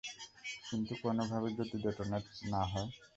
[0.63, 2.89] কিন্তু কোনোভাবে যদি ডেটোনেট না হয়?